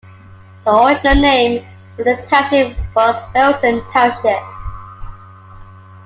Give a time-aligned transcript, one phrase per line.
[0.65, 1.63] The original name
[1.99, 4.41] of the township was Wilson Township.